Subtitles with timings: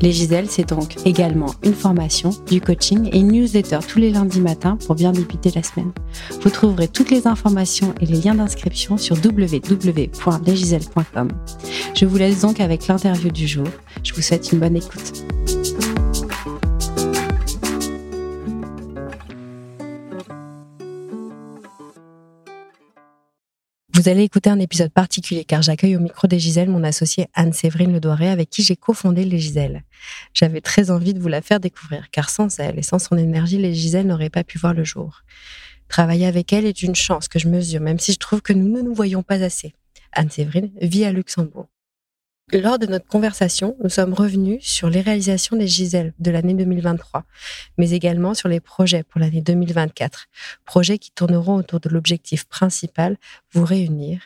[0.00, 4.40] Les Giselles, c'est donc également une formation, du coaching et une newsletter tous les lundis
[4.40, 5.92] matins pour bien débuter la semaine.
[6.40, 11.28] Vous trouverez toutes les informations et les liens d'inscription sur www.lesgiselles.com.
[11.94, 13.66] Je vous laisse donc avec l'interview du jour.
[14.04, 15.24] Je vous souhaite une bonne écoute.
[23.98, 27.92] Vous allez écouter un épisode particulier car j'accueille au micro des Giselles mon associée Anne-Séverine
[27.92, 29.82] Ledoiré avec qui j'ai cofondé les Giselles.
[30.34, 33.58] J'avais très envie de vous la faire découvrir car sans elle et sans son énergie,
[33.58, 35.22] les Giselles n'auraient pas pu voir le jour.
[35.88, 38.68] Travailler avec elle est une chance que je mesure même si je trouve que nous
[38.68, 39.74] ne nous voyons pas assez.
[40.12, 41.66] Anne-Séverine vit à Luxembourg.
[42.50, 47.24] Lors de notre conversation, nous sommes revenus sur les réalisations des Giselles de l'année 2023,
[47.76, 50.28] mais également sur les projets pour l'année 2024,
[50.64, 53.18] projets qui tourneront autour de l'objectif principal,
[53.52, 54.22] vous réunir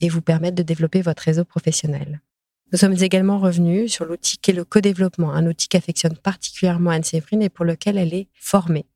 [0.00, 2.20] et vous permettre de développer votre réseau professionnel.
[2.72, 7.50] Nous sommes également revenus sur l'outil qu'est le co-développement, un outil qu'affectionne particulièrement Anne-Séverine et
[7.50, 8.86] pour lequel elle est formée.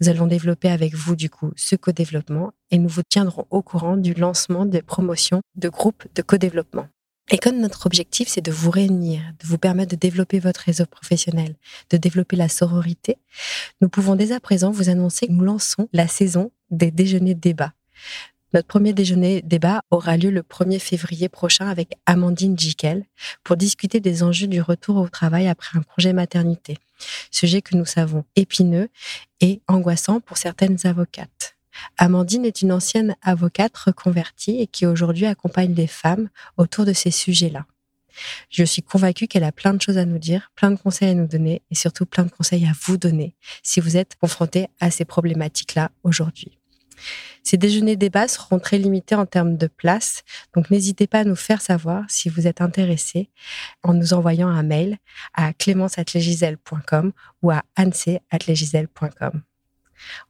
[0.00, 3.96] Nous allons développer avec vous, du coup, ce co-développement et nous vous tiendrons au courant
[3.96, 6.88] du lancement des promotions de groupes de co-développement.
[7.30, 10.86] Et comme notre objectif, c'est de vous réunir, de vous permettre de développer votre réseau
[10.86, 11.56] professionnel,
[11.90, 13.18] de développer la sororité,
[13.80, 17.72] nous pouvons dès à présent vous annoncer que nous lançons la saison des déjeuners débats.
[18.54, 23.04] Notre premier déjeuner débat aura lieu le 1er février prochain avec Amandine Jikel
[23.42, 26.78] pour discuter des enjeux du retour au travail après un projet maternité.
[27.32, 28.88] Sujet que nous savons épineux
[29.40, 31.55] et angoissant pour certaines avocates.
[31.98, 37.10] Amandine est une ancienne avocate reconvertie et qui aujourd'hui accompagne les femmes autour de ces
[37.10, 37.66] sujets-là.
[38.48, 41.14] Je suis convaincue qu'elle a plein de choses à nous dire, plein de conseils à
[41.14, 44.90] nous donner et surtout plein de conseils à vous donner si vous êtes confrontés à
[44.90, 46.58] ces problématiques-là aujourd'hui.
[47.42, 51.36] Ces déjeuners débats seront très limités en termes de place, donc n'hésitez pas à nous
[51.36, 53.30] faire savoir si vous êtes intéressé
[53.82, 54.98] en nous envoyant un mail
[55.34, 57.12] à clémence.legiselle.com
[57.42, 59.42] ou à anse.legiselle.com.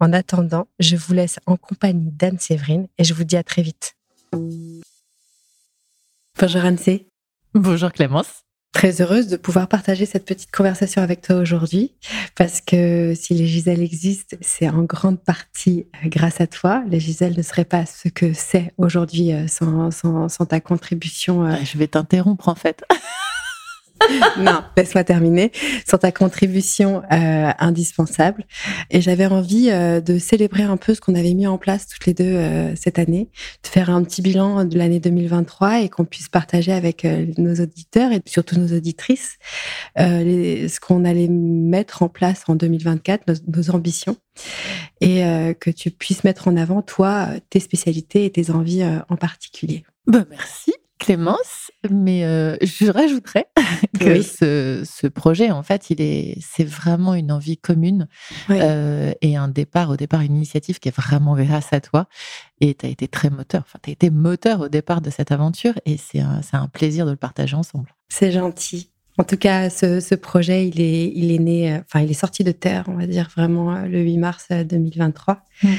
[0.00, 3.96] En attendant, je vous laisse en compagnie d'Anne-Séverine et je vous dis à très vite.
[6.38, 7.06] Bonjour Anne-Sé.
[7.54, 8.42] Bonjour Clémence.
[8.76, 11.94] Très heureuse de pouvoir partager cette petite conversation avec toi aujourd'hui
[12.34, 16.84] parce que si les Giselles existent, c'est en grande partie euh, grâce à toi.
[16.86, 21.46] Les Giselles ne seraient pas ce que c'est aujourd'hui euh, sans, sans, ta contribution.
[21.46, 21.56] Euh.
[21.64, 22.84] Je vais t'interrompre en fait.
[24.38, 25.52] non, laisse-moi terminer.
[25.88, 28.44] Sur ta contribution euh, indispensable.
[28.90, 32.06] Et j'avais envie euh, de célébrer un peu ce qu'on avait mis en place toutes
[32.06, 33.28] les deux euh, cette année,
[33.62, 37.06] de faire un petit bilan de l'année 2023 et qu'on puisse partager avec
[37.38, 39.38] nos auditeurs et surtout nos auditrices
[39.96, 44.16] ce qu'on allait mettre en place en 2024, nos, ambitions,
[45.00, 45.22] et
[45.60, 49.84] que tu puisses mettre en avant, toi, tes spécialités et tes envies en particulier.
[50.06, 50.75] Ben, merci.
[50.98, 53.46] Clémence, mais euh, je rajouterais
[54.00, 58.08] que ce, projet, en fait, il est, c'est vraiment une envie commune
[58.50, 62.06] euh, et un départ, au départ, une initiative qui est vraiment grâce à toi.
[62.60, 65.32] Et tu as été très moteur, enfin, tu as été moteur au départ de cette
[65.32, 67.94] aventure et c'est un plaisir de le partager ensemble.
[68.08, 68.90] C'est gentil.
[69.18, 72.44] En tout cas, ce, projet, il est, il est né, euh, enfin, il est sorti
[72.44, 75.34] de terre, on va dire vraiment euh, le 8 mars 2023.
[75.64, 75.74] Euh, mmh.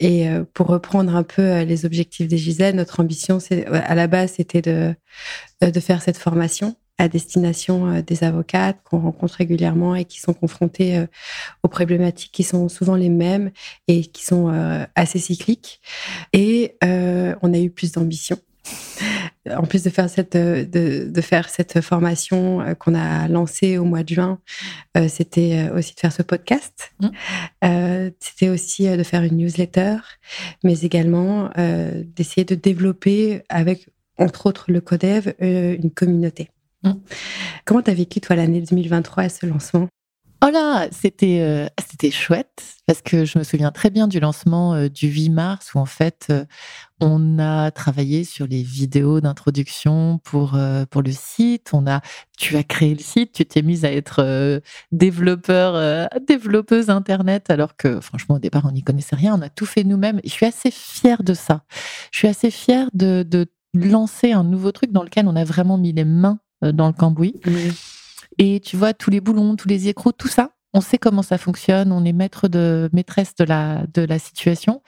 [0.00, 4.32] Et pour reprendre un peu les objectifs des Gisèle, notre ambition, c'est, à la base,
[4.36, 4.94] c'était de,
[5.60, 11.04] de faire cette formation à destination des avocates qu'on rencontre régulièrement et qui sont confrontés
[11.62, 13.50] aux problématiques qui sont souvent les mêmes
[13.88, 14.50] et qui sont
[14.94, 15.82] assez cycliques.
[16.32, 18.38] Et on a eu plus d'ambition
[19.48, 23.84] en plus de faire cette, euh, de, faire cette formation euh, qu'on a lancée au
[23.84, 24.38] mois de juin,
[24.96, 26.92] euh, c'était aussi de faire ce podcast.
[27.00, 28.10] Mmh.
[28.20, 29.96] c'était aussi de faire une newsletter,
[30.64, 33.88] mais également d'essayer de développer avec,
[34.18, 36.50] entre autres, le Codev, une communauté.
[36.82, 36.92] Mmh.
[37.64, 39.88] Comment tu as vécu, toi, l'année 2023 et ce lancement?
[40.42, 45.08] Oh là, c'était c'était chouette parce que je me souviens très bien du lancement du
[45.08, 46.32] 8 mars où en fait
[46.98, 50.58] on a travaillé sur les vidéos d'introduction pour
[50.90, 51.70] pour le site.
[51.74, 52.00] On a
[52.38, 58.00] tu as créé le site, tu t'es mise à être développeur développeuse internet alors que
[58.00, 59.34] franchement au départ on n'y connaissait rien.
[59.38, 60.22] On a tout fait nous-mêmes.
[60.24, 61.64] Je suis assez fière de ça.
[62.12, 65.76] Je suis assez fière de, de lancer un nouveau truc dans lequel on a vraiment
[65.76, 67.34] mis les mains dans le cambouis.
[68.38, 71.38] Et tu vois, tous les boulons, tous les écrous, tout ça, on sait comment ça
[71.38, 74.82] fonctionne, on est maître de maîtresse de la, de la situation.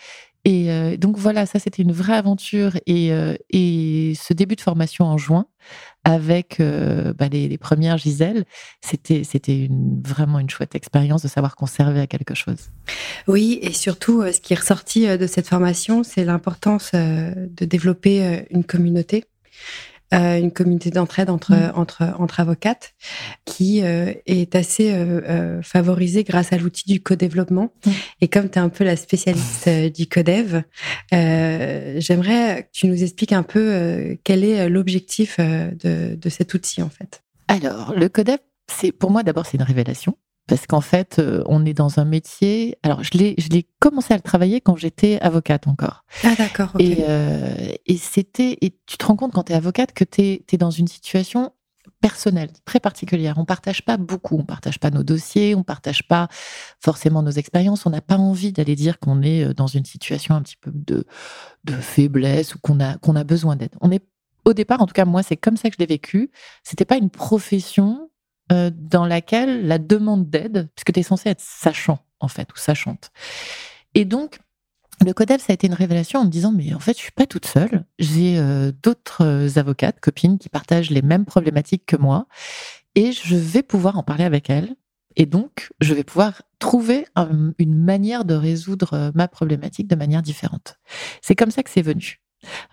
[0.45, 2.73] Et euh, donc voilà, ça c'était une vraie aventure.
[2.87, 5.47] Et, euh, et ce début de formation en juin,
[6.05, 8.45] avec euh, bah, les, premières Gisèle,
[8.81, 9.69] c'était c'était
[10.05, 12.71] vraiment une chouette expérience de savoir qu'on servait à quelque chose.
[13.29, 18.65] Oui, et surtout, ce qui est ressorti de cette formation, c'est l'importance de développer une
[18.65, 19.25] communauté
[20.13, 21.73] euh, une communauté d'entraide entre, mm.
[21.75, 22.95] entre, entre avocates
[23.45, 27.73] qui euh, est assez euh, favorisée grâce à l'outil du co-développement.
[27.87, 27.91] Mm.
[28.21, 30.63] Et comme tu es un peu la spécialiste du codev,
[31.11, 36.91] j'aimerais que tu nous expliques un peu quel est l'objectif de, de cet outil en
[36.91, 37.23] fait.
[37.49, 38.39] Alors, le codev,
[38.71, 40.17] c'est pour moi d'abord c'est une révélation
[40.49, 42.77] parce qu'en fait, euh, on est dans un métier.
[42.83, 46.05] Alors, je l'ai, commencé à le travailler quand j'étais avocate encore.
[46.25, 46.73] Ah, d'accord.
[46.79, 48.59] Et, euh, et c'était.
[48.61, 51.53] Et tu te rends compte quand tu es avocate que tu es, dans une situation
[52.01, 53.39] personnelle, très particulière.
[53.39, 56.29] On partage pas beaucoup, on partage pas nos dossiers, on partage pas
[56.81, 57.87] forcément nos expériences.
[57.87, 60.73] On n'a pas envie d'aller dire qu'on est euh, dans une situation un petit peu
[60.75, 61.07] de,
[61.65, 63.75] de faiblesse ou qu'on a, qu'on a besoin d'aide.
[63.81, 64.05] On est
[64.45, 66.31] au départ, en tout cas moi, c'est comme ça que je l'ai vécu.
[66.65, 68.11] C'était pas une profession
[68.51, 72.57] euh, dans laquelle la demande d'aide, puisque tu es censé être sachant, en fait, ou
[72.57, 73.11] sachante.
[73.95, 74.41] Et donc,
[75.05, 77.13] le CODEV, ça a été une révélation en me disant, mais en fait, je suis
[77.13, 77.85] pas toute seule.
[77.99, 82.27] J'ai euh, d'autres euh, avocates, copines, qui partagent les mêmes problématiques que moi,
[82.95, 84.75] et je vais pouvoir en parler avec elles.
[85.15, 87.07] Et donc, je vais pouvoir trouver
[87.59, 90.79] une manière de résoudre ma problématique de manière différente.
[91.21, 92.23] C'est comme ça que c'est venu.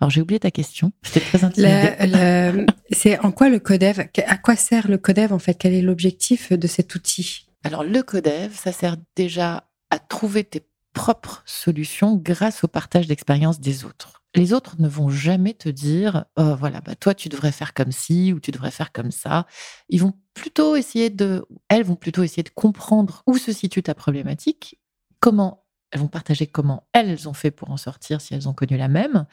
[0.00, 0.92] Alors j'ai oublié ta question.
[1.02, 2.66] J'étais très intimidée.
[2.90, 5.54] c'est en quoi le codev À quoi sert le codev en fait?
[5.54, 7.46] Quel est l'objectif de cet outil?
[7.64, 13.60] Alors le codev, ça sert déjà à trouver tes propres solutions grâce au partage d'expériences
[13.60, 14.22] des autres.
[14.34, 17.90] Les autres ne vont jamais te dire oh, voilà bah toi tu devrais faire comme
[17.90, 19.46] ci ou tu devrais faire comme ça.
[19.88, 23.94] Ils vont plutôt essayer de elles vont plutôt essayer de comprendre où se situe ta
[23.94, 24.78] problématique,
[25.18, 28.76] comment elles vont partager comment elles ont fait pour en sortir si elles ont connu
[28.76, 29.26] la même.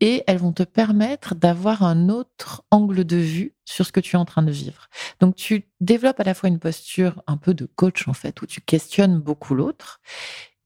[0.00, 4.16] Et elles vont te permettre d'avoir un autre angle de vue sur ce que tu
[4.16, 4.88] es en train de vivre.
[5.20, 8.46] Donc tu développes à la fois une posture un peu de coach en fait, où
[8.46, 10.00] tu questionnes beaucoup l'autre,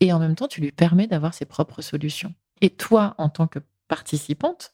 [0.00, 2.32] et en même temps tu lui permets d'avoir ses propres solutions.
[2.62, 4.72] Et toi, en tant que participante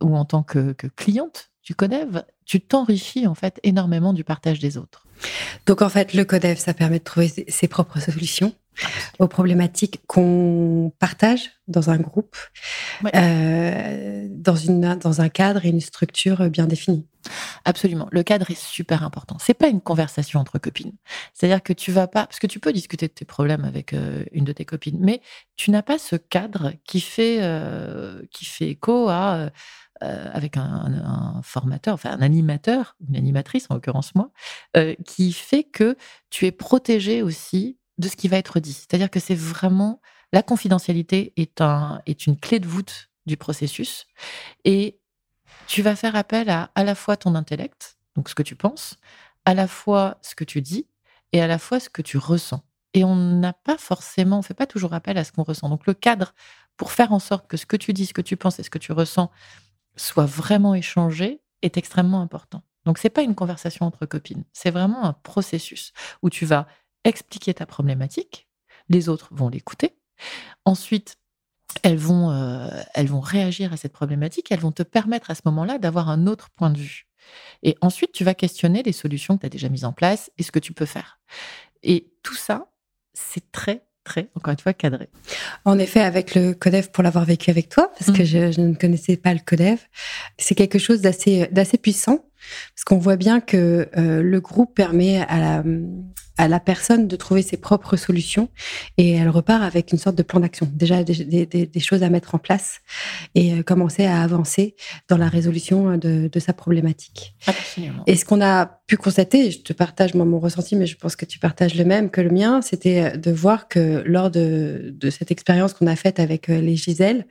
[0.00, 4.76] ou en tant que, cliente du CODEV, tu t'enrichis en fait énormément du partage des
[4.76, 5.06] autres.
[5.66, 8.54] Donc en fait, le CODEV, ça permet de trouver ses propres solutions
[9.18, 12.36] aux problématiques qu'on partage dans un groupe,
[13.14, 17.06] euh, dans, une, dans un cadre et une structure bien définie.
[17.64, 18.08] Absolument.
[18.10, 19.36] Le cadre est super important.
[19.40, 20.92] C'est pas une conversation entre copines.
[21.32, 24.24] C'est-à-dire que tu vas pas, parce que tu peux discuter de tes problèmes avec euh,
[24.32, 25.22] une de tes copines, mais
[25.56, 29.50] tu n'as pas ce cadre qui fait, euh, qui fait écho à
[30.00, 34.30] avec un, formateur, enfin un animateur, une animatrice en l'occurrence moi,
[34.76, 35.96] euh, qui fait que
[36.30, 38.72] tu es protégé aussi de ce qui va être dit.
[38.72, 40.00] C'est-à-dire que c'est vraiment
[40.32, 44.06] la confidentialité est un est une clé de voûte du processus
[44.64, 44.98] et
[45.66, 48.96] tu vas faire appel à à la fois ton intellect, donc ce que tu penses,
[49.44, 50.88] à la fois ce que tu dis
[51.32, 52.62] et à la fois ce que tu ressens.
[52.94, 55.68] Et on n'a pas forcément, on fait pas toujours appel à ce qu'on ressent.
[55.68, 56.32] Donc le cadre
[56.76, 58.70] pour faire en sorte que ce que tu dis, ce que tu penses et ce
[58.70, 59.30] que tu ressens
[59.96, 62.62] soit vraiment échangé est extrêmement important.
[62.84, 65.92] Donc c'est pas une conversation entre copines, c'est vraiment un processus
[66.22, 66.66] où tu vas
[67.04, 68.48] expliquer ta problématique,
[68.88, 69.96] les autres vont l'écouter,
[70.64, 71.16] ensuite
[71.82, 75.42] elles vont, euh, elles vont réagir à cette problématique, elles vont te permettre à ce
[75.46, 77.06] moment-là d'avoir un autre point de vue.
[77.62, 80.42] Et ensuite, tu vas questionner les solutions que tu as déjà mises en place et
[80.42, 81.18] ce que tu peux faire.
[81.82, 82.70] Et tout ça,
[83.14, 85.08] c'est très, très, encore une fois, cadré.
[85.64, 88.52] En effet, avec le CODEV, pour l'avoir vécu avec toi, parce que mmh.
[88.52, 89.78] je, ne connaissais pas le CODEV,
[90.38, 92.26] c'est quelque chose d'assez puissant,
[92.74, 95.64] parce qu'on voit bien que euh, le groupe permet à la,
[96.36, 98.48] à la personne de trouver ses propres solutions
[98.98, 102.10] et elle repart avec une sorte de plan d'action, déjà des, des, des, choses à
[102.10, 102.80] mettre en place
[103.34, 104.74] et euh, commencer à avancer
[105.08, 107.34] dans la résolution de, de sa problématique.
[107.46, 108.02] Absolument.
[108.06, 111.16] Et ce qu'on a pu constater, je te partage moi mon ressenti, mais je pense
[111.16, 115.10] que tu partages le même que le mien, c'était de voir que lors de, de
[115.10, 117.26] cette expérience qu'on a faite avec euh, les Giselles,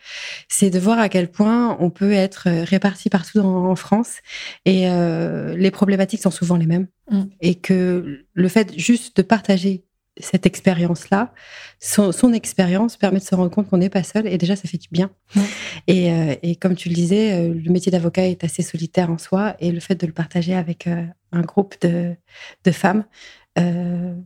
[0.48, 4.17] c'est de voir à quel point on peut être réparti partout en, France
[4.65, 5.02] et euh,
[5.55, 6.88] les problématiques sont souvent les mêmes.
[7.10, 7.24] Mm.
[7.41, 9.86] Et que le fait juste de partager
[10.17, 11.33] cette expérience-là,
[11.79, 14.77] son, expérience permet de se rendre compte qu'on n'est pas seul et déjà ça fait
[14.77, 15.10] du bien.
[15.36, 15.39] Mm.
[15.89, 19.55] Euh, et, comme tu le disais, euh, le métier d'avocat est assez solitaire en soi
[19.60, 22.15] et le fait de le partager avec euh, un groupe de,
[22.72, 23.05] femmes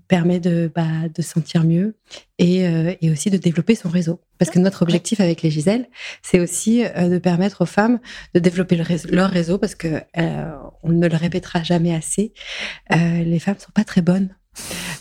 [0.08, 1.98] permet de, bah, de se sentir mieux
[2.38, 2.62] et,
[3.02, 4.22] et, aussi de développer son réseau.
[4.38, 5.90] Parce que notre objectif avec les Giselles,
[6.22, 8.00] c'est aussi de permettre aux femmes
[8.34, 8.80] de développer
[9.10, 10.02] leur réseau parce que
[10.84, 12.34] on ne le répétera jamais assez.
[12.92, 14.30] les femmes sont pas très bonnes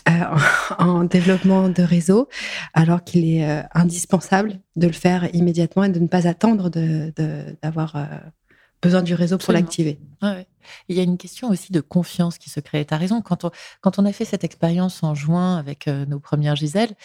[0.77, 2.29] en, développement de réseau,
[2.73, 7.99] alors qu'il est indispensable de le faire immédiatement et de ne pas attendre d'avoir de,
[8.81, 9.99] besoin du réseau pour l'activer.
[10.89, 12.85] Il y a une question aussi de confiance qui se crée.
[12.85, 16.55] Tu as raison, quand on, quand a fait cette expérience en juin avec nos premières
[16.55, 16.95] Giselles,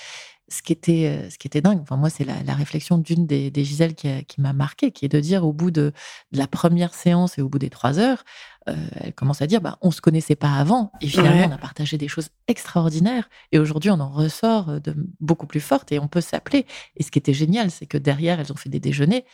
[0.49, 3.51] ce qui était, euh, ce qui était dingue, enfin, moi, c'est la, réflexion d'une des,
[3.51, 5.93] des Giselles qui, m'a marqué, qui est de dire au bout de,
[6.33, 8.25] la première séance et au bout des trois heures,
[8.69, 11.59] euh, elle commence à dire bah, on se connaissait pas avant et finalement on a
[11.59, 15.99] partagé des choses extraordinaires et aujourd'hui on en ressort euh, de beaucoup plus forte et
[15.99, 16.67] on peut s'appeler.
[16.97, 19.25] Et ce qui était génial, c'est que derrière elles ont fait des déjeuners.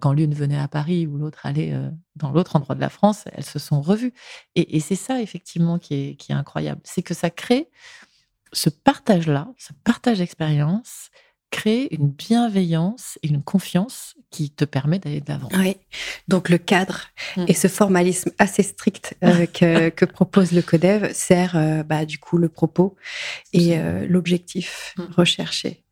[0.00, 1.74] quand l'une venait à Paris ou l'autre allait
[2.16, 4.14] dans l'autre endroit de la France, elles se sont revues.
[4.54, 7.68] Et, c'est ça effectivement qui est, qui est incroyable, c'est que ça crée
[8.52, 11.10] ce partage-là, ce partage d'expérience,
[11.52, 15.50] crée une bienveillance et une confiance qui te permet d'aller de l'avant.
[15.58, 15.76] Oui,
[16.26, 17.02] donc le cadre
[17.36, 17.44] mmh.
[17.46, 19.46] et ce formalisme assez strict euh,
[19.90, 22.96] que, propose le CODEV sert euh, bah, du coup le propos
[23.52, 25.02] et euh, l'objectif mmh.
[25.16, 25.84] recherché.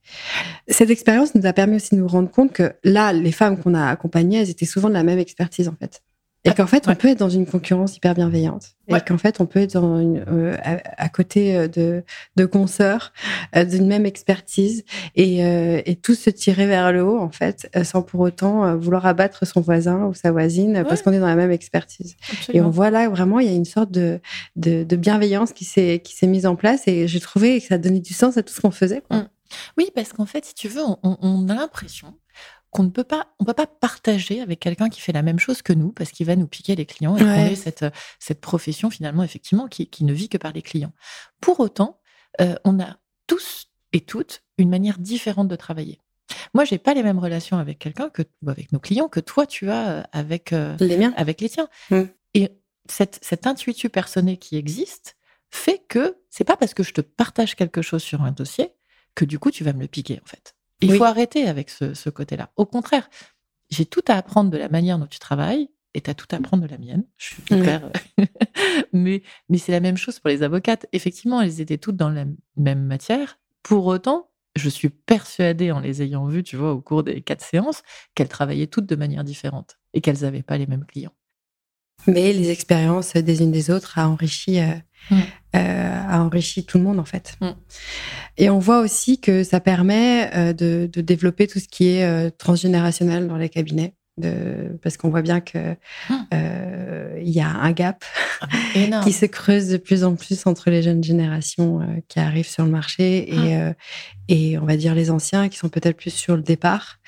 [0.66, 3.74] Cette expérience nous a permis aussi de nous rendre compte que là, les femmes qu'on
[3.74, 6.02] a accompagnées, elles étaient souvent de la même expertise en fait.
[6.44, 8.74] Et qu'en fait, on peut être dans une concurrence hyper bienveillante.
[8.88, 12.02] Et qu'en fait, on peut être dans une, euh, à, côté euh, de,
[12.36, 13.12] de consoeurs
[13.54, 18.02] euh, d'une même expertise et, et tous se tirer vers le haut, en fait, sans
[18.02, 21.52] pour autant vouloir abattre son voisin ou sa voisine parce qu'on est dans la même
[21.52, 22.16] expertise.
[22.52, 24.20] Et on voit là, vraiment, il y a une sorte de,
[24.56, 28.14] de, de bienveillance qui s'est mise en place et j'ai trouvé que ça donnait du
[28.14, 29.02] sens à tout ce qu'on faisait.
[29.02, 29.18] Quoi.
[29.18, 29.28] Mmh.
[29.78, 32.14] Oui, parce qu'en fait, si tu veux, on, on a l'impression
[32.70, 35.62] qu'on ne peut pas, on peut pas partager avec quelqu'un qui fait la même chose
[35.62, 37.84] que nous parce qu'il va nous piquer les clients et qu'on est cette,
[38.18, 40.92] cette profession finalement effectivement qui, qui, ne vit que par les clients.
[41.40, 42.00] Pour autant,
[42.40, 42.96] euh, on a
[43.26, 46.00] tous et toutes une manière différente de travailler.
[46.54, 49.46] Moi, j'ai pas les mêmes relations avec quelqu'un que ou avec nos clients que toi
[49.46, 51.68] tu as euh, avec euh, les miens, avec les tiens.
[51.90, 52.02] Mmh.
[52.34, 52.50] Et
[52.88, 55.16] cette, cette intuitu personnée qui existe
[55.50, 58.72] fait que c'est pas parce que je te partage quelque chose sur un dossier
[59.16, 60.54] que du coup tu vas me le piquer en fait.
[60.80, 62.50] Il faut arrêter avec ce, côté-là.
[62.56, 63.08] Au contraire,
[63.70, 66.36] j'ai tout à apprendre de la manière dont tu travailles et tu as tout à
[66.36, 67.04] apprendre de la mienne.
[67.16, 67.90] Je suis hyper.
[68.92, 70.86] mais mais c'est la même chose pour les avocates.
[70.92, 72.24] Effectivement, elles étaient toutes dans la
[72.56, 73.38] même matière.
[73.62, 77.44] Pour autant, je suis persuadée, en les ayant vues, tu vois, au cours des quatre
[77.44, 77.82] séances,
[78.14, 81.12] qu'elles travaillaient toutes de manière différente et qu'elles n'avaient pas les mêmes clients.
[82.06, 84.74] Mais les expériences des unes des autres a enrichi, euh,
[85.10, 85.20] mm.
[85.56, 87.36] Euh, a enrichi tout le monde en fait.
[87.40, 87.50] Mm.
[88.38, 92.30] Et on voit aussi que ça permet euh, de, de, développer tout ce qui est
[92.38, 93.94] transgénérationnel dans les cabinets
[94.82, 95.76] parce qu'on voit bien que
[96.08, 96.26] hum.
[96.34, 98.04] euh, il y a un gap
[98.40, 98.46] ah,
[99.04, 102.64] qui se creuse de plus en plus entre les jeunes générations euh, qui arrivent sur
[102.64, 103.46] le marché et, hum.
[103.46, 103.72] euh,
[104.28, 106.98] et on va dire les anciens qui sont peut-être plus sur le départ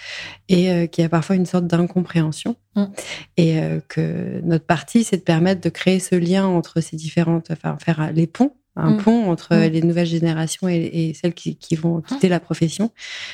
[0.49, 2.57] et qui a parfois une sorte d'incompréhension.
[2.75, 2.91] Hum.
[3.37, 7.77] Et que notre partie, c'est de permettre de créer ce lien entre ces différentes, enfin
[7.81, 9.03] faire les ponts un mmh.
[9.03, 9.71] pont entre mmh.
[9.71, 12.03] les nouvelles générations et, celles qui, vont mmh.
[12.03, 12.91] quitter la profession,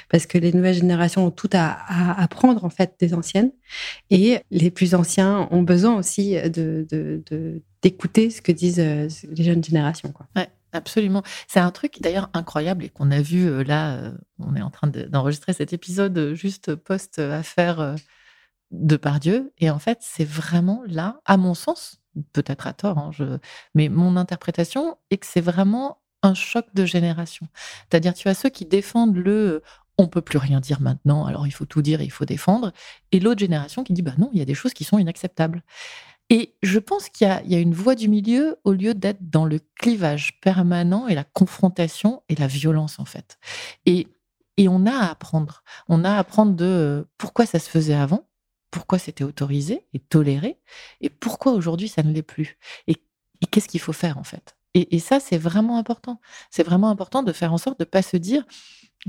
[0.09, 3.52] parce que les nouvelles générations ont tout à, apprendre en fait des anciennes,
[4.11, 6.87] et les plus anciens ont besoin aussi de,
[7.83, 10.12] d'écouter ce que disent euh, les jeunes générations.
[10.12, 10.26] Quoi.
[10.37, 10.49] Ouais.
[10.73, 11.23] Absolument.
[11.47, 14.68] C'est un truc d'ailleurs incroyable et qu'on a vu euh, là, euh, on est en
[14.68, 17.97] train d'enregistrer cet épisode juste post-affaire
[18.71, 19.52] de Pardieu.
[19.59, 21.98] Et en fait, c'est vraiment là, à mon sens,
[22.33, 23.11] peut-être à tort, hein,
[23.75, 27.47] mais mon interprétation est que c'est vraiment un choc de génération.
[27.88, 29.62] C'est-à-dire, tu as ceux qui défendent le
[29.99, 32.73] on peut plus rien dire maintenant, alors il faut tout dire et il faut défendre,
[33.11, 35.62] et l'autre génération qui dit bah non, il y a des choses qui sont inacceptables.
[36.31, 39.61] Et je pense qu'il y, a une voie du milieu au lieu d'être dans le
[39.77, 43.38] clivage permanent et la confrontation et la violence en fait.
[43.87, 44.09] Et,
[44.59, 45.62] et on a à apprendre.
[45.88, 48.29] On a à apprendre de pourquoi ça se faisait avant,
[48.70, 50.58] pourquoi c'était autorisé et toléré
[51.00, 52.96] et pourquoi aujourd'hui ça ne l'est plus et,
[53.50, 54.56] qu'est-ce qu'il faut faire en fait?
[54.75, 56.20] Et, ça, c'est vraiment important.
[56.50, 58.44] C'est vraiment important de faire en sorte de ne pas se dire,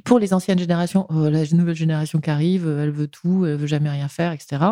[0.03, 3.67] pour les anciennes générations, oh, la nouvelle génération qui arrive, elle veut tout, elle veut
[3.67, 4.63] jamais rien faire, etc.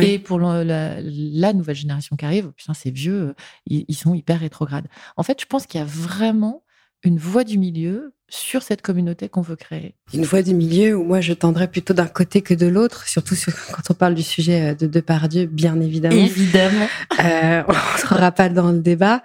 [0.00, 3.34] Et pour la, nouvelle génération qui arrive, putain, c'est vieux,
[3.66, 4.88] ils, ils, sont hyper rétrogrades.
[5.16, 6.64] En fait, je pense qu'il y a vraiment
[7.02, 11.02] une voie du milieu sur cette communauté qu'on veut créer Une voie du milieu où
[11.02, 13.34] moi je tendrais plutôt d'un côté que de l'autre, surtout
[13.72, 16.14] quand on parle du sujet euh, de Depardieu, bien évidemment.
[16.14, 16.86] Évidemment.
[17.18, 19.22] Euh, on ne sera pas dans le débat,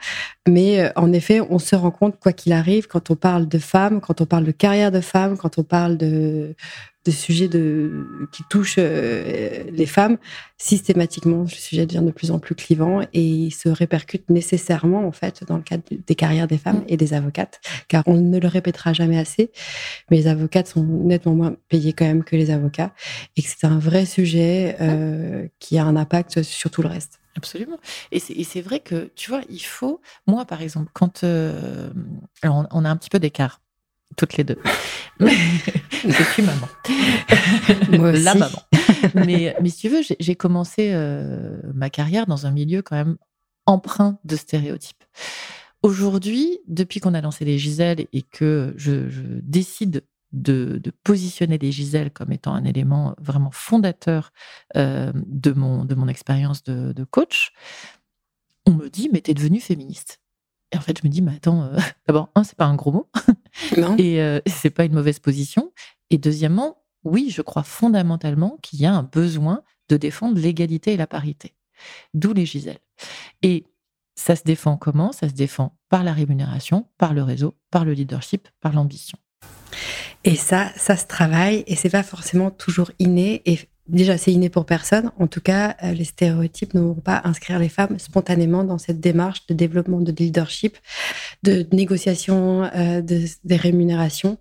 [0.47, 3.59] mais euh, en effet, on se rend compte, quoi qu'il arrive, quand on parle de
[3.59, 6.55] femmes, quand on parle de carrière de femmes, quand on parle de
[7.05, 7.49] de sujets
[8.31, 10.17] qui touchent euh, les femmes,
[10.57, 15.11] systématiquement, le sujet devient de plus en plus clivant et il se répercute nécessairement, en
[15.11, 18.47] fait, dans le cadre des carrières des femmes et des avocates, car on ne le
[18.47, 19.51] répétera jamais assez,
[20.09, 22.93] mais les avocates sont nettement moins payées quand même que les avocats
[23.37, 27.19] et que c'est un vrai sujet euh, qui a un impact sur tout le reste.
[27.37, 27.77] Absolument.
[28.11, 31.23] Et c'est vrai que, tu vois, il faut, moi par exemple, quand...
[31.23, 31.89] Euh,
[32.43, 33.61] on, a un petit peu d'écart,
[34.15, 34.59] toutes les deux.
[35.19, 36.67] je suis maman.
[37.97, 38.23] Moi aussi.
[38.23, 38.61] La maman.
[39.13, 43.17] Mais, mais si tu veux, j'ai commencé euh, ma carrière dans un milieu quand même
[43.65, 45.03] empreint de stéréotypes.
[45.83, 49.07] Aujourd'hui, depuis qu'on a lancé les Giselles et que je,
[49.43, 54.31] décide de, positionner les Giselles comme étant un élément vraiment fondateur
[54.75, 57.53] euh, de mon, de mon expérience de, coach,
[58.65, 60.19] on me dit, mais t'es devenue féministe.
[60.75, 61.77] Et en fait, je me dis, mais attends, euh,
[62.07, 63.09] d'abord, un, c'est pas un gros mot.
[63.77, 63.95] Non.
[63.97, 65.71] et euh, c'est pas une mauvaise position.
[66.09, 70.97] Et deuxièmement, oui, je crois fondamentalement qu'il y a un besoin de défendre l'égalité et
[70.97, 71.55] la parité.
[72.13, 72.79] D'où les Giselles.
[73.43, 73.63] Et
[74.15, 75.13] ça se défend comment?
[75.13, 79.17] Ça se défend par la rémunération, par le réseau, par le leadership, par l'ambition.
[80.25, 83.41] Et ça, ça se travaille et c'est pas forcément toujours inné.
[83.45, 85.11] Et déjà, c'est inné pour personne.
[85.19, 88.99] En tout cas, euh, les stéréotypes ne vont pas inscrire les femmes spontanément dans cette
[88.99, 90.77] démarche de développement de leadership,
[91.43, 94.37] de négociation euh, de, des rémunérations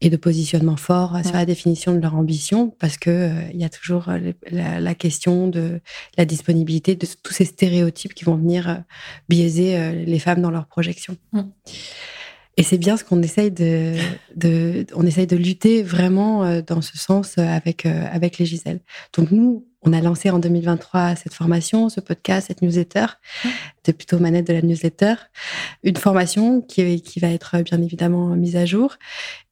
[0.00, 3.64] et de positionnement fort sur la définition de leur ambition, parce que euh, il y
[3.64, 4.06] a toujours
[4.50, 5.80] la, question de
[6.18, 8.82] la disponibilité de tous ces stéréotypes qui vont venir
[9.28, 11.16] biaiser les femmes dans leur projection.
[11.32, 11.40] Mm.
[12.56, 13.94] Et c'est bien ce qu'on essaye de,
[14.36, 18.44] de, on essaye de lutter vraiment euh, dans ce sens euh, avec, euh, avec les
[18.44, 18.80] Giselles.
[19.16, 23.06] Donc nous, on a lancé en 2023 cette formation, ce podcast, cette newsletter.
[23.84, 25.14] C'est plutôt manette de la newsletter.
[25.82, 28.96] Une formation qui, qui va être bien évidemment mise à jour.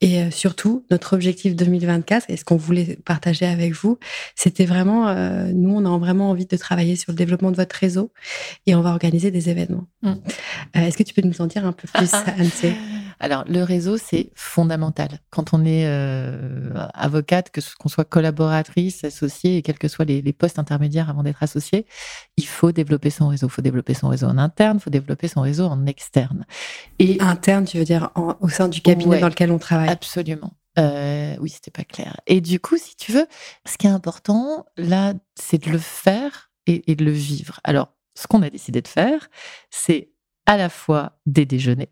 [0.01, 3.99] Et euh, surtout, notre objectif 2024, et ce qu'on voulait partager avec vous,
[4.35, 7.75] c'était vraiment, euh, nous, on a vraiment envie de travailler sur le développement de votre
[7.75, 8.13] réseau
[8.67, 9.87] et on va organiser des événements.
[10.03, 10.11] Mm.
[10.11, 12.51] Euh, est-ce que tu peux nous en dire un peu plus, Anne
[13.23, 15.21] alors, le réseau, c'est fondamental.
[15.29, 15.85] Quand on est
[16.95, 21.43] avocate, que qu'on soit collaboratrice, associée, et quels que soient les, postes intermédiaires avant d'être
[21.43, 21.87] associé,
[22.37, 23.47] il faut développer son réseau.
[23.47, 26.47] Il faut développer son réseau en interne, il faut développer son réseau en externe.
[26.99, 28.11] Et interne, tu veux dire
[28.41, 30.53] au sein du cabinet dans lequel on travaille Absolument.
[30.79, 32.21] Euh, oui, c'était pas clair.
[32.27, 33.27] Et du coup, si tu veux,
[33.67, 37.61] ce qui est important là, c'est de le faire et, de le vivre.
[37.65, 39.29] Alors, ce qu'on a décidé de faire,
[39.71, 40.13] c'est
[40.47, 41.91] à la fois des déjeuners.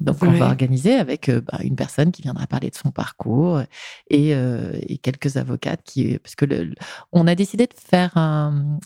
[0.00, 3.60] Donc, on va organiser avec euh, bah, une personne qui viendra parler de son parcours
[4.08, 6.74] et, euh, quelques avocates qui, parce que le,
[7.12, 8.12] on a décidé de faire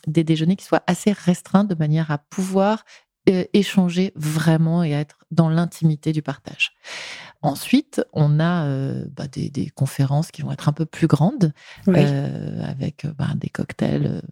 [0.06, 2.84] des déjeuners qui soient assez restreints de manière à pouvoir
[3.26, 6.74] échanger vraiment et être dans l'intimité du partage.
[7.44, 11.52] Ensuite, on a euh, bah, des, conférences qui vont être un peu plus grandes,
[11.88, 14.22] euh, avec bah, des cocktails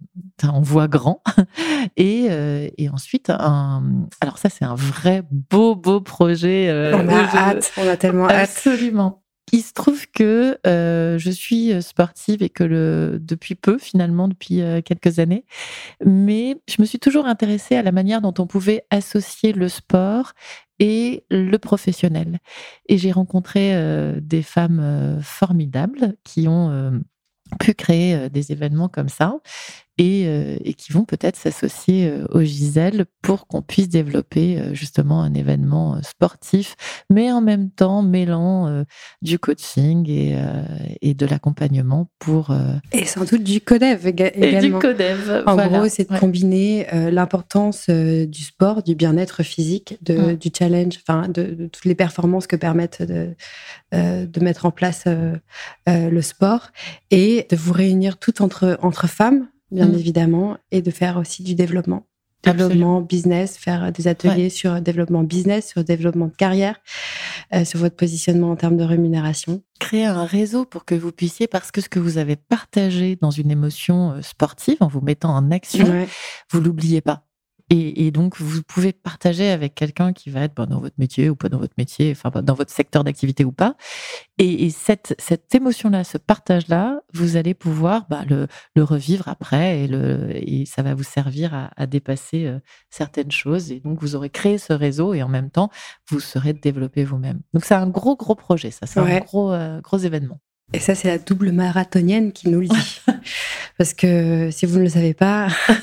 [0.42, 1.22] en voix grand.
[1.96, 2.28] et,
[2.78, 4.06] et, ensuite, un...
[4.20, 6.70] alors ça, c'est un vrai beau, beau projet.
[6.94, 8.50] on a hâte, on a tellement hâte.
[8.50, 9.22] Absolument.
[9.54, 14.26] Il se trouve que euh, je suis euh, sportive et que le, depuis peu, finalement,
[14.26, 15.44] depuis euh, quelques années,
[16.04, 20.32] mais je me suis toujours intéressée à la manière dont on pouvait associer le sport
[20.78, 22.38] et le professionnel.
[22.88, 23.72] Et j'ai rencontré
[24.20, 27.00] des femmes formidables qui ont
[27.60, 29.36] pu créer des événements comme ça
[30.00, 35.22] euh, et, qui vont peut-être s'associer euh, au Gisèle pour qu'on puisse développer euh, justement
[35.22, 36.76] un événement sportif,
[37.10, 38.84] mais en même temps mêlant
[39.20, 40.36] du coaching et,
[41.02, 42.54] et de l'accompagnement pour...
[42.92, 44.42] Et sans doute du codev également.
[44.42, 50.14] Et du codev, En gros, c'est de combiner l'importance du sport, du bien-être physique, de,
[50.14, 50.36] mmh.
[50.36, 53.34] du challenge, enfin de, toutes les performances que permettent de,
[53.92, 55.04] de mettre en place
[55.86, 56.70] le sport
[57.10, 59.94] et de vous réunir toutes entre, entre femmes bien mm.
[59.94, 62.06] évidemment, et de faire aussi du développement.
[62.44, 66.80] Développement business, faire des ateliers sur développement business, sur développement de carrière,
[67.54, 69.62] euh, sur votre positionnement en termes de rémunération.
[69.78, 73.30] Créer un réseau pour que vous puissiez, parce que ce que vous avez partagé dans
[73.30, 75.86] une émotion euh, sportive, en vous mettant en action,
[76.50, 77.24] vous l'oubliez pas.
[77.74, 81.48] Et, donc, vous pouvez partager avec quelqu'un qui va être dans votre métier ou pas
[81.48, 83.76] dans votre métier, enfin dans votre secteur d'activité ou pas.
[84.36, 89.86] Et, cette, cette émotion-là, ce partage-là, vous allez pouvoir bah, le, le, revivre après et,
[89.88, 92.58] le, et ça va vous servir à, dépasser euh,
[92.90, 93.72] certaines choses.
[93.72, 95.70] Et donc, vous aurez créé ce réseau et en même temps,
[96.10, 97.40] vous serez développé vous-même.
[97.54, 98.84] Donc, c'est un gros, gros projet, ça.
[98.86, 100.40] C'est un gros, euh, gros événement.
[100.72, 103.00] Et ça, c'est la double marathonienne qui nous le dit.
[103.78, 105.76] Parce que si vous ne le savez pas, euh,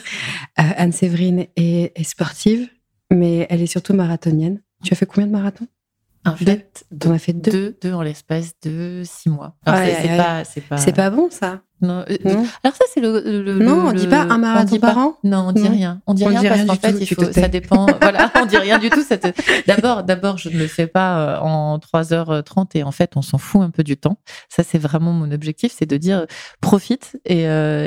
[0.55, 2.67] Anne-Séverine est, sportive,
[3.11, 4.61] mais elle est surtout marathonienne.
[4.83, 5.67] Tu as fait combien de marathons?
[6.25, 7.77] En fait, on a fait deux.
[7.81, 7.93] deux.
[7.93, 9.55] en l'espace de six mois.
[9.65, 10.91] c'est pas, pas...
[10.91, 11.61] pas, bon, ça.
[11.81, 12.03] Non.
[12.63, 15.17] Alors ça c'est le, Non, on dit pas un marathon par an.
[15.23, 16.01] Non, on dit rien.
[16.07, 17.87] On dit rien parce qu'en fait, il faut, ça dépend.
[18.01, 19.03] voilà, on dit rien du tout.
[19.67, 23.61] D'abord, d'abord, je ne le fais pas en 3h30 et en fait, on s'en fout
[23.61, 24.17] un peu du temps.
[24.49, 26.25] Ça, c'est vraiment mon objectif, c'est de dire
[26.61, 27.43] profite et,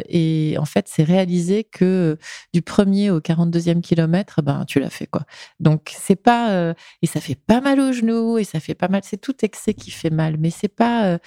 [0.09, 2.19] et en fait, c'est réaliser que
[2.53, 5.23] du premier au 42e kilomètre, ben tu l'as fait quoi.
[5.61, 9.03] Donc c'est pas et ça fait pas mal aux genoux et ça fait pas mal.
[9.05, 11.19] C'est tout excès qui fait mal, mais c'est pas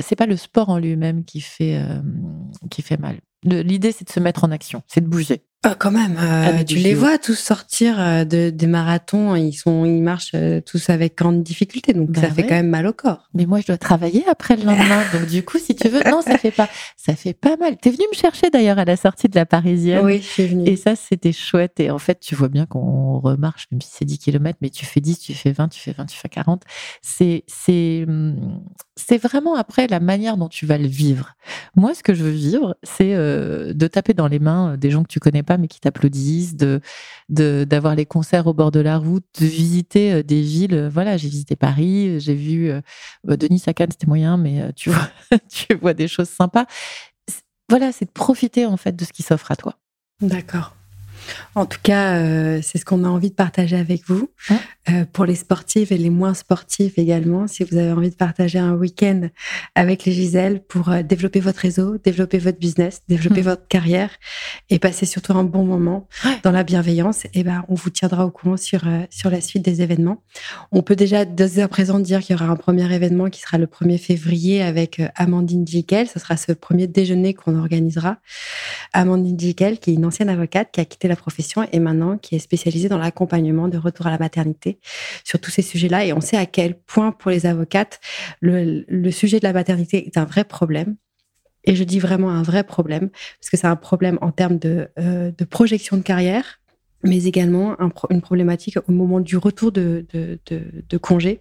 [0.00, 1.80] c'est pas le sport en lui-même qui fait
[2.70, 3.20] qui fait mal.
[3.44, 5.44] L'idée, c'est de se mettre en action, c'est de bouger.
[5.64, 9.52] Ah, quand même, euh, ah, tu les vois tous sortir euh, de, des marathons, ils
[9.52, 12.86] sont, ils marchent euh, tous avec grande difficulté, donc bah ça fait quand même mal
[12.86, 13.28] au corps.
[13.34, 16.22] Mais moi, je dois travailler après le lendemain, donc du coup, si tu veux, non,
[16.22, 17.76] ça fait pas, ça fait pas mal.
[17.76, 20.04] T'es venu me chercher d'ailleurs à la sortie de la Parisienne.
[20.04, 20.68] Oui, je suis venue.
[20.68, 21.80] Et ça, c'était chouette.
[21.80, 24.86] Et en fait, tu vois bien qu'on remarche, même si c'est 10 km, mais tu
[24.86, 26.62] fais 10, tu fais 20, tu fais 20, tu fais 40.
[27.02, 28.62] C'est, c'est, hum,
[28.94, 31.34] c'est vraiment après la manière dont tu vas le vivre.
[31.74, 35.08] Moi, ce que je veux vivre, c'est de taper dans les mains des gens que
[35.08, 36.80] tu connais mais qui t'applaudissent, de
[37.28, 40.74] d'avoir les concerts au bord de la route, de visiter euh, des villes.
[40.74, 42.80] Euh, voilà, j'ai visité Paris, j'ai vu euh,
[43.24, 45.08] Denis à c'était moyen, mais tu vois,
[45.48, 46.66] tu vois des choses sympas.
[47.68, 49.74] Voilà, c'est de profiter en fait de ce qui s'offre à toi.
[50.20, 50.74] D'accord.
[51.54, 54.30] En tout cas, euh, c'est ce qu'on a envie de partager avec vous.
[54.90, 58.58] Euh, pour les sportifs et les moins sportifs également, si vous avez envie de partager
[58.58, 59.28] un week-end
[59.74, 63.44] avec les Giselles pour euh, développer votre réseau, développer votre business, développer mmh.
[63.44, 64.10] votre carrière
[64.70, 66.08] et passer surtout un bon moment
[66.42, 69.64] dans la bienveillance, et eh ben, on vous tiendra au courant sur, sur la suite
[69.64, 70.22] des événements.
[70.72, 73.58] On peut déjà dès à présent dire qu'il y aura un premier événement qui sera
[73.58, 76.08] le 1er février avec Amandine Jikel.
[76.08, 78.18] Ce sera ce premier déjeuner qu'on organisera.
[78.92, 82.36] Amandine Jikel, qui est une ancienne avocate qui a quitté la profession et maintenant qui
[82.36, 84.78] est spécialisée dans l'accompagnement de retour à la maternité
[85.24, 86.04] sur tous ces sujets-là.
[86.04, 88.00] Et on sait à quel point pour les avocates,
[88.40, 90.96] le, sujet de la maternité est un vrai problème.
[91.64, 94.88] Et je dis vraiment un vrai problème, parce que c'est un problème en termes de,
[94.98, 96.57] euh, projection de carrière,
[97.02, 97.76] mais également
[98.10, 101.40] une problématique au moment du retour de, de, de, congé,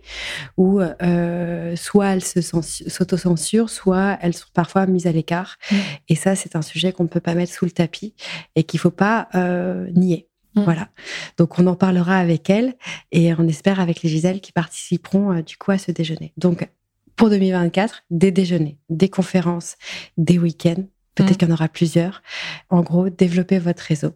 [0.55, 5.57] où euh, soit elles s'autocensurent, soit elles sont parfois mises à l'écart.
[5.71, 5.75] Mmh.
[6.09, 8.13] Et ça, c'est un sujet qu'on ne peut pas mettre sous le tapis
[8.55, 10.27] et qu'il ne faut pas euh, nier.
[10.55, 10.61] Mmh.
[10.61, 10.89] Voilà.
[11.37, 12.75] Donc, on en parlera avec elles
[13.11, 16.33] et on espère avec les Giselles qui participeront euh, du coup à ce déjeuner.
[16.37, 16.69] Donc,
[17.15, 19.75] pour 2024, des déjeuners, des conférences,
[20.17, 20.83] des week-ends,
[21.15, 21.37] peut-être mmh.
[21.37, 22.21] qu'il y en aura plusieurs.
[22.69, 24.13] En gros, développer votre réseau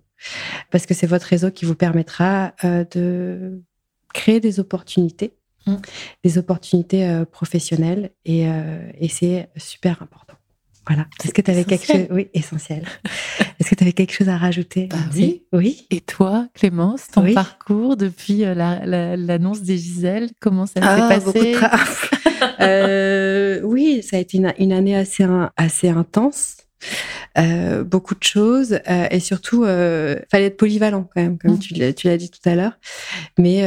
[0.70, 3.62] parce que c'est votre réseau qui vous permettra euh, de
[4.14, 5.34] créer des opportunités,
[5.68, 5.76] mm.
[6.24, 10.36] des opportunités euh, professionnelles, euh, et, c'est super important.
[10.88, 11.06] Voilà.
[11.24, 12.08] Est-ce que tu avais quelque chose?
[12.10, 12.86] Oui, essentiel.
[13.60, 14.88] Est-ce que tu avais quelque chose à rajouter?
[14.88, 15.46] Bah oui.
[15.54, 15.86] oui.
[15.92, 21.56] Et toi, Clémence, ton parcours depuis l'annonce des Giselles, comment ça s'est ah, passé?
[23.64, 26.58] Oui, ça a été une, une année assez, assez intense.
[27.38, 31.94] Euh, beaucoup de choses euh, et surtout euh, fallait être polyvalent quand même comme mmh.
[31.96, 32.78] tu l'as dit tout à l'heure
[33.38, 33.62] mais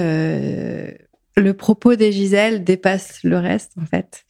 [1.37, 4.27] le propos des Giselles dépasse le reste en fait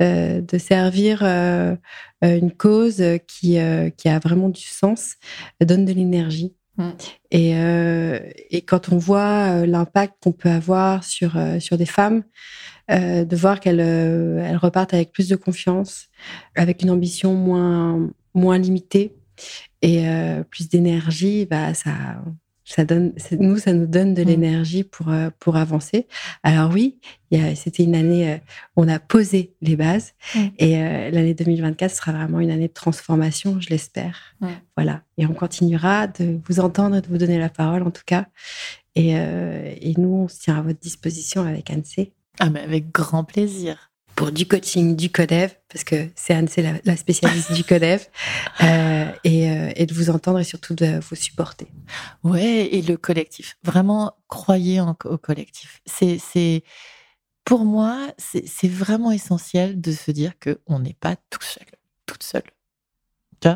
[0.00, 3.56] de servir une cause qui
[3.96, 5.14] qui a vraiment du sens
[5.60, 6.88] donne de l'énergie mmh.
[7.30, 7.52] et,
[8.50, 12.24] et quand on voit l'impact qu'on peut avoir sur sur des femmes
[12.88, 16.08] de voir qu'elles elles repartent avec plus de confiance,
[16.56, 19.14] avec une ambition moins moins limité
[19.82, 21.92] et euh, plus d'énergie, bah, ça,
[22.64, 24.26] ça donne, nous, ça nous donne de mmh.
[24.26, 26.06] l'énergie pour, euh, pour avancer.
[26.42, 27.00] Alors oui,
[27.56, 28.40] c'était une année,
[28.76, 30.12] où on a posé les bases
[30.58, 34.36] et euh, l'année 2024 sera vraiment une année de transformation, je l'espère.
[34.76, 35.02] Voilà.
[35.18, 38.26] Et on continuera de vous entendre et de vous donner la parole, en tout cas.
[38.94, 41.82] Et, et nous, on se tient à votre disposition avec Anne
[42.38, 46.80] Ah, mais avec grand plaisir pour du coaching, du codev, parce que c'est Anne, c'est
[46.84, 48.06] la, spécialiste du codev,
[48.62, 51.66] euh, et, euh, et, de vous entendre et surtout de vous supporter.
[52.22, 53.56] Ouais, et le collectif.
[53.62, 55.80] Vraiment, croyez en, au collectif.
[55.86, 56.62] C'est, c'est,
[57.44, 61.66] pour moi, c'est vraiment essentiel de se dire qu'on n'est pas tout seul,
[62.06, 62.42] toute seule.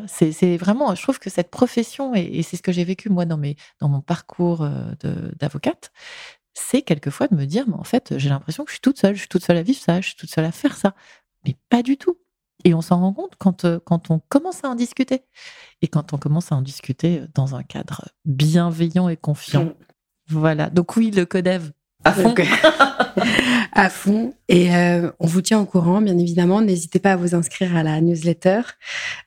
[0.09, 3.09] C'est, c'est vraiment, je trouve que cette profession, et, et c'est ce que j'ai vécu
[3.09, 5.93] moi dans, mes, dans mon parcours euh, d'avocate,
[6.59, 9.15] c'est quelquefois de me dire, mais en fait, j'ai l'impression que je suis toute seule,
[9.15, 10.95] je suis toute seule à vivre ça, je suis toute seule à faire ça.
[11.45, 12.17] Mais pas du tout.
[12.65, 15.23] Et on s'en rend compte quand, euh, quand on commence à en discuter.
[15.83, 19.65] Et quand on commence à en discuter euh, dans un cadre bienveillant et confiant.
[19.65, 19.75] Mmh.
[20.29, 20.71] Voilà.
[20.71, 21.73] Donc oui, le codev,
[22.05, 22.35] à fond.
[23.73, 24.35] à fond.
[24.49, 26.61] Et euh, on vous tient au courant, bien évidemment.
[26.61, 28.61] N'hésitez pas à vous inscrire à la newsletter.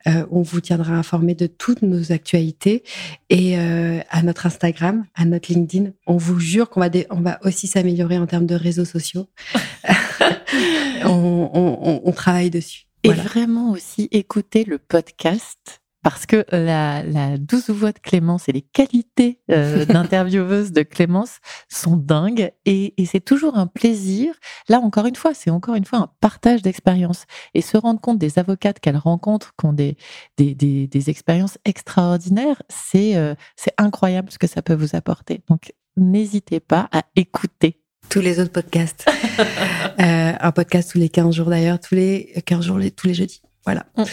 [0.07, 2.83] Euh, on vous tiendra informé de toutes nos actualités
[3.29, 5.91] et euh, à notre Instagram, à notre LinkedIn.
[6.07, 9.27] On vous jure qu'on va, on va aussi s'améliorer en termes de réseaux sociaux.
[11.03, 12.85] on, on, on, travaille dessus.
[13.03, 18.51] Et vraiment aussi écouter le podcast parce que la, la, douce voix de Clémence et
[18.51, 24.33] les qualités euh, d'intervieweuse de Clémence sont dingues et, et c'est toujours un plaisir.
[24.69, 28.17] Là, encore une fois, c'est encore une fois un partage d'expériences et se rendre compte
[28.17, 29.97] des avocates qu'elle rencontre qui ont des,
[30.37, 33.35] des, des, des expériences extraordinaires, c'est euh,
[33.77, 35.41] incroyable ce que ça peut vous apporter.
[35.49, 39.05] Donc, n'hésitez pas à écouter tous les autres podcasts.
[39.99, 43.13] euh, un podcast tous les 15 jours d'ailleurs, tous les 15 jours, les, tous les
[43.13, 43.41] jeudis.
[43.69, 43.85] Voilà.
[43.97, 44.03] Mm.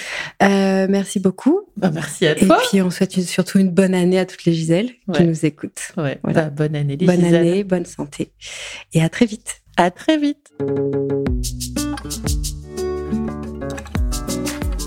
[0.42, 1.62] Euh, merci beaucoup.
[1.79, 2.59] Bah, merci à toi.
[2.62, 5.92] Et puis on souhaite surtout une bonne année à toutes les Gisèles qui nous écoutent.
[5.97, 6.19] Ouais.
[6.23, 8.33] Bah, bonne année les Bonne année, bonne santé.
[8.92, 9.62] Et à très vite.
[9.79, 10.53] À très vite.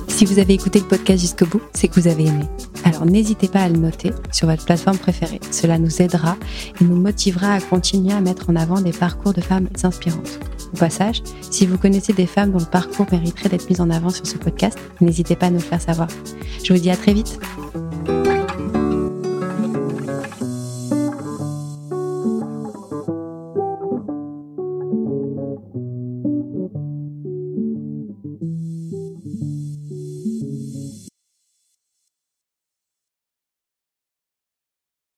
[0.08, 2.44] Si vous avez écouté le podcast jusqu'au bout, c'est que vous avez aimé.
[2.84, 5.40] Alors n'hésitez pas à le noter sur votre plateforme préférée.
[5.50, 6.38] Cela nous aidera
[6.80, 10.40] et nous motivera à continuer à mettre en avant des parcours de femmes inspirantes.
[10.74, 14.10] Au passage, si vous connaissez des femmes dont le parcours mériterait d'être mis en avant
[14.10, 16.08] sur ce podcast, n'hésitez pas à nous le faire savoir.
[16.64, 17.40] Je vous dis à très vite.